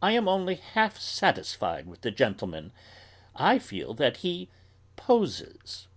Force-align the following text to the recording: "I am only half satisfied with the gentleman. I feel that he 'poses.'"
"I 0.00 0.12
am 0.12 0.28
only 0.28 0.54
half 0.54 0.96
satisfied 1.00 1.88
with 1.88 2.02
the 2.02 2.12
gentleman. 2.12 2.70
I 3.34 3.58
feel 3.58 3.94
that 3.94 4.18
he 4.18 4.48
'poses.'" 4.94 5.88